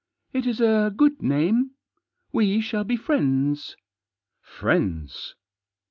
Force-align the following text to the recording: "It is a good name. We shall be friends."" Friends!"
"It 0.33 0.47
is 0.47 0.59
a 0.59 0.91
good 0.97 1.21
name. 1.21 1.75
We 2.31 2.59
shall 2.59 2.83
be 2.83 2.97
friends."" 2.97 3.77
Friends!" 4.41 5.35